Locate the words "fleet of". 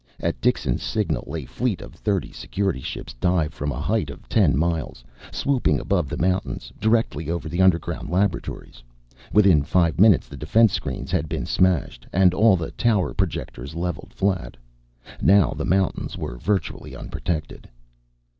1.45-1.93